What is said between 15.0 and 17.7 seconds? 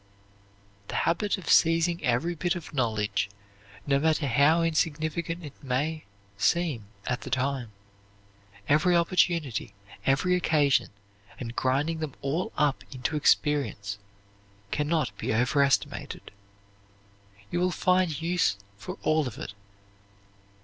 be overestimated. You will